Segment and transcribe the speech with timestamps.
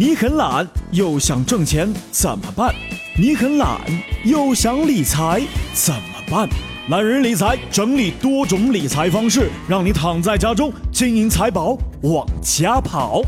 [0.00, 2.74] 你很懒又想挣钱怎么办？
[3.18, 3.78] 你很懒
[4.24, 5.42] 又想理财
[5.74, 6.48] 怎么办？
[6.88, 13.20] 懒人理财整理多种理财方式，让你躺在家中，金银财宝往家跑。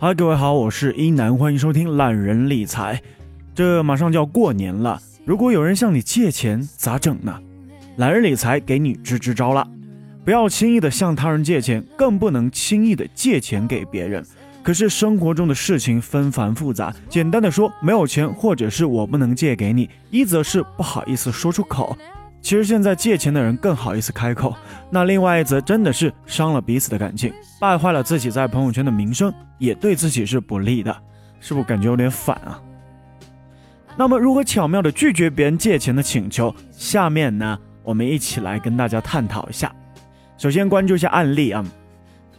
[0.00, 3.00] 嗨，各位好，我是一南，欢迎收听懒人理财。
[3.58, 7.36] 这马上就要过年了，如果有人向你借钱，咋整呢？
[7.96, 9.66] 懒人理财给你支支招了，
[10.24, 14.24] 不要轻易的向他人借钱，更不能轻易的借钱给别人。
[14.62, 21.98] 可是生活中的事情纷繁复杂，简单的说，没有钱，或者是我不能借给你，一则是不好意思说出口。
[22.40, 24.54] 其实现在借钱的人更好意思开口，
[24.88, 30.96] 那另外一则真的是伤了彼此的感情，败坏了自己在朋友圈的名声，也对自己是不利的，
[31.40, 32.62] 是不是感觉有点反啊？
[33.98, 36.54] 那么如何巧妙的拒绝别人借钱的请求？
[36.70, 39.74] 下面呢，我们一起来跟大家探讨一下。
[40.36, 41.64] 首先关注一下案例啊，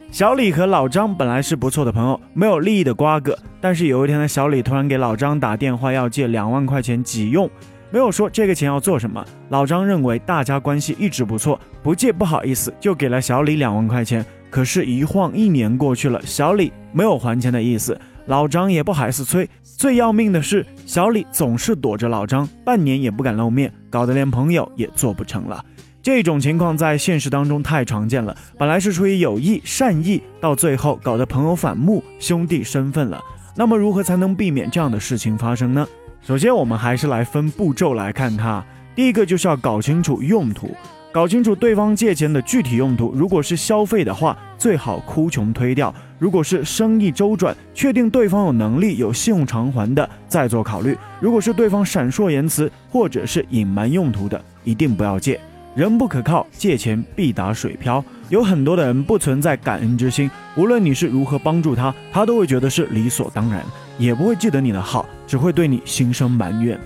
[0.10, 7.50] 小李和老张本来是不错的朋友，没有利益的瓜葛，但是有一天呢，小李突然给老张打电话要借两万块钱急用。
[7.92, 9.22] 没有说这个钱要做什么。
[9.50, 14.26] 老张认为大家关系一直不错，不借不好意思，就给了小李两万块钱。
[14.50, 18.00] 可是，一晃一年过去了，小李没有还钱的意思，
[18.30, 19.50] 老张也不好意思催。
[19.64, 25.66] 最要命的是，小李总是躲着老张，半年也不敢露面，搞得连朋友也做不成了。
[26.04, 28.36] 这种情况在现实当中太常见了。
[28.56, 33.20] 本来是出于友谊善意，到最后搞得朋友反目，兄弟身份了。
[33.56, 35.88] 那么，如何才能避免这样的事情发生呢？
[36.22, 38.64] 首先，我们还是来分步骤来看它。
[38.96, 40.76] 第一个就是要搞清楚用途，
[41.12, 43.12] 搞清楚对方借钱的具体用途。
[43.16, 50.96] 如果是消费的话，最好哭穷推掉；如果是生意周转，确定对方有能力、有信用偿还的，再做考虑。
[51.20, 55.40] 如果是对方闪烁言辞或者是隐瞒用途的，一定不要借。
[55.76, 58.04] 人不可靠，借钱必打水漂。
[58.30, 63.64] 有很多的人不存在感恩之心，无论你是如何帮助他，他都会觉得是理所当然，
[63.98, 66.80] 也不会记得你的好，只会对你心生埋怨。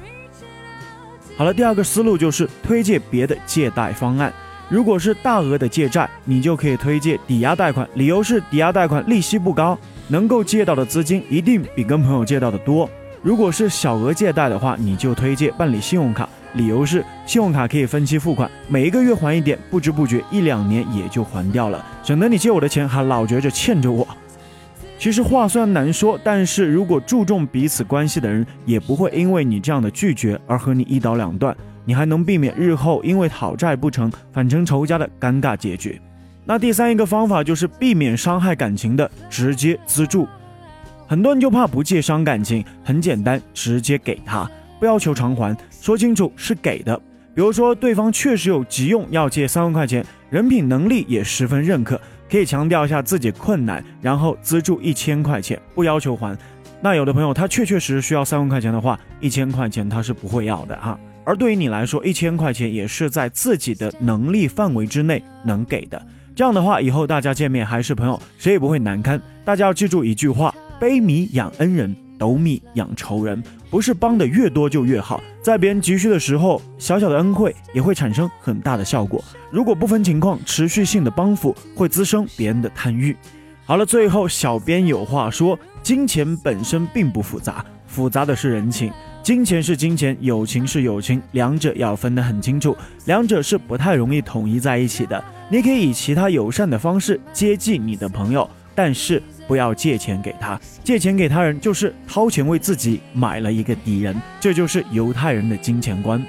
[1.35, 4.31] 好了，第二个思路就是推荐别的借贷方案。
[4.69, 9.77] 如果是大额的借债，你就可以推荐抵押贷款，理由是抵押贷款利息不高，
[10.07, 12.89] 能够借到的资金一定比跟朋友借到的多。
[13.21, 16.27] 如果是小额借贷的话，你就推荐办理信用卡。
[16.53, 24.07] 理由是信用卡可以分期付款，每一个月还一点，不知不觉一两年也就还掉了，省得你借我的钱还老觉着欠着我。
[25.03, 31.53] 其实话虽然难说，但是如果注重彼此关系的人，也不会因为你这样的拒绝而和你一刀两断，
[31.83, 36.01] 你还能避免日后因为讨债不成反成仇家的尴尬结局。
[36.45, 40.25] 那第三一个方法就是避免伤害感情的直接资助，
[41.05, 44.49] 很多人就怕不借伤感情，很简单，直接给他。
[44.79, 46.95] 不要求偿还，说清楚是给的。
[47.35, 51.99] 比如说，对方确实有急用要借三万块钱，人品能力也十分认可，
[52.33, 56.35] 可以强调一下自己困难，然后资助一千块钱，不要求还。
[56.81, 60.99] 那有的朋友他确确实实需要三万块钱的话，一千块钱他是不会要的哈。
[61.25, 66.01] 而对于你来说，一千块钱也是在自己的能力范围之内能给的。
[66.35, 69.21] 这样的话，以后大家见面还是朋友，谁也不会难堪。
[69.45, 71.95] 大家要记住一句话：悲米养恩人。
[72.23, 75.21] 斗米养仇人，不是帮的越多就越好。
[75.41, 79.21] 在别人急需的时候，小小的恩惠也会产生很大的效果。
[79.51, 83.13] 如果不分情况，持续性的帮扶会滋生别人的贪欲。
[83.65, 88.89] 好了，最后小编有话说：金钱本身并不复杂，复杂的是人情。
[89.21, 92.73] 金钱是金钱，友情是友情，两者要分得很清楚。
[93.03, 95.21] 两者是不太容易统一在一起的。
[95.49, 99.21] 你可以以其他友善的方式接济你的朋友，但是。
[99.45, 106.25] 不要借钱给他，借钱给他人就是掏钱为自己买了一个敌人，这就是犹太人的金钱观。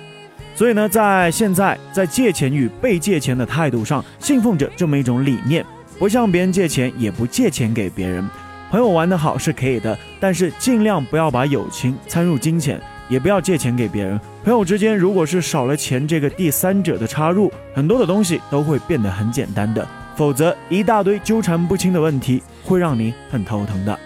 [0.56, 5.64] 所以呢，在现在在借钱与被借钱的态度上，信奉着这么一种理念：
[5.96, 8.28] 不向别人借钱，也不借钱给别人。
[8.68, 14.20] 朋友玩得好是可以的，但是尽量不要把友情掺入金钱，也不要借钱给别人。
[14.42, 19.86] 朋友之间如果是少了钱这个第三者的插入，很多的东西都会变得很简单的。
[20.16, 23.98] 否则，一大堆纠缠不清的问题会让你很头疼的。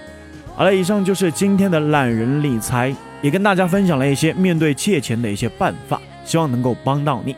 [0.54, 7.36] 好了，以上就是今天的懒人理财，也跟大家分享了一些面对借钱的一些办法，希望能够帮到你。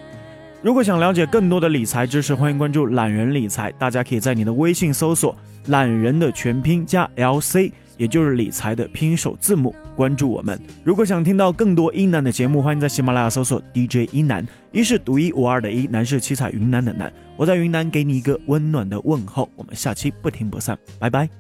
[0.63, 3.73] 如果想了解更多的理财知识，欢迎关注懒人理财。
[3.79, 5.35] 大家可以在你的微信搜索
[5.69, 7.73] “懒人”的全拼加 LC。
[8.01, 10.59] 也就是理财的拼音首字母，关注我们。
[10.83, 14.43] 如果想听到更多一南的节目，欢迎在喜马拉雅搜索 DJ 一南，
[14.73, 17.13] 一是独一无二的一，南是七彩云南的南。
[17.37, 21.40] 我在云南给你一个温暖的问候，我们下期不听不散，拜拜。